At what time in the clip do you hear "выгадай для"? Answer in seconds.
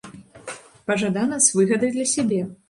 1.61-2.09